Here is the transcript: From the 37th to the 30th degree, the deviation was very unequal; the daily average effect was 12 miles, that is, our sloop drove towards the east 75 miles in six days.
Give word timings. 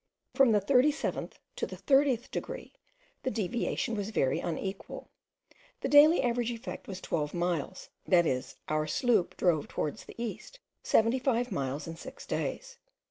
From 0.33 0.51
the 0.51 0.59
37th 0.59 1.33
to 1.57 1.67
the 1.67 1.75
30th 1.75 2.31
degree, 2.31 2.73
the 3.21 3.29
deviation 3.29 3.93
was 3.93 4.09
very 4.09 4.39
unequal; 4.39 5.11
the 5.81 5.87
daily 5.87 6.23
average 6.23 6.49
effect 6.49 6.87
was 6.87 6.99
12 7.01 7.35
miles, 7.35 7.89
that 8.07 8.25
is, 8.25 8.55
our 8.67 8.87
sloop 8.87 9.37
drove 9.37 9.67
towards 9.67 10.05
the 10.05 10.19
east 10.19 10.59
75 10.81 11.51
miles 11.51 11.85
in 11.87 11.97
six 11.97 12.25
days. 12.25 12.79